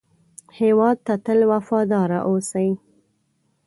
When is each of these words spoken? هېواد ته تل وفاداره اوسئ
هېواد 0.59 0.97
ته 1.05 1.13
تل 1.25 1.39
وفاداره 1.51 2.19
اوسئ 2.29 2.69